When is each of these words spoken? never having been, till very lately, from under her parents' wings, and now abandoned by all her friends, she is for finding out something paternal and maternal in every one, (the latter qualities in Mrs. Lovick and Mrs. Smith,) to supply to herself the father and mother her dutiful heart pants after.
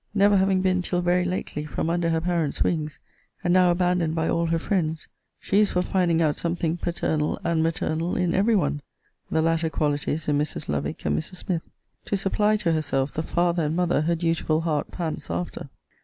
never 0.15 0.35
having 0.37 0.61
been, 0.61 0.81
till 0.81 0.99
very 0.99 1.23
lately, 1.23 1.63
from 1.63 1.87
under 1.87 2.09
her 2.09 2.19
parents' 2.21 2.63
wings, 2.63 2.99
and 3.43 3.53
now 3.53 3.69
abandoned 3.69 4.15
by 4.15 4.27
all 4.27 4.47
her 4.47 4.57
friends, 4.57 5.07
she 5.39 5.59
is 5.59 5.71
for 5.73 5.83
finding 5.83 6.23
out 6.23 6.35
something 6.35 6.75
paternal 6.75 7.39
and 7.43 7.61
maternal 7.61 8.15
in 8.15 8.33
every 8.33 8.55
one, 8.55 8.81
(the 9.29 9.43
latter 9.43 9.69
qualities 9.69 10.27
in 10.27 10.39
Mrs. 10.39 10.67
Lovick 10.67 11.05
and 11.05 11.15
Mrs. 11.15 11.35
Smith,) 11.45 11.69
to 12.05 12.17
supply 12.17 12.57
to 12.57 12.71
herself 12.71 13.13
the 13.13 13.21
father 13.21 13.65
and 13.65 13.75
mother 13.75 14.01
her 14.01 14.15
dutiful 14.15 14.61
heart 14.61 14.89
pants 14.89 15.29
after. 15.29 15.69